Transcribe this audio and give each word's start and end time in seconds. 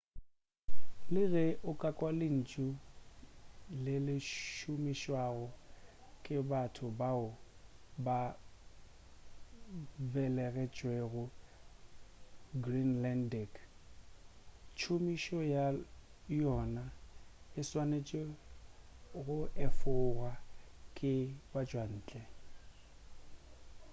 le 1.13 1.21
ge 1.31 1.45
o 1.69 1.71
ka 1.81 1.89
kwa 1.97 2.09
lentšu 2.19 2.65
le 3.83 3.95
le 4.05 4.15
šomišwago 4.55 5.47
ke 6.23 6.35
batho 6.49 6.85
bao 6.99 7.27
ba 8.05 8.19
belegetšwego 10.11 11.23
greenlandic 12.63 13.51
tšhomišo 14.77 15.39
ya 15.53 15.65
yona 16.41 16.83
e 17.59 17.61
swanetše 17.69 18.21
go 19.25 19.37
efogwa 19.65 20.31
ke 20.97 21.13
batšwantle 21.51 22.21